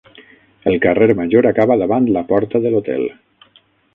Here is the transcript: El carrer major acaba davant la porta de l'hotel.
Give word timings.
El 0.71 0.77
carrer 0.85 1.07
major 1.19 1.49
acaba 1.49 1.77
davant 1.83 2.09
la 2.17 2.25
porta 2.33 2.61
de 2.65 2.75
l'hotel. 2.77 3.07